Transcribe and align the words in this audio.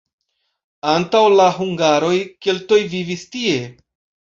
Antaŭ 0.93 1.21
la 1.41 1.45
hungaroj 1.59 2.11
keltoj 2.47 2.83
vivis 2.97 3.29
tie. 3.37 3.57